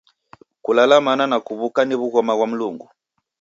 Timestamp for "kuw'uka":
1.45-1.81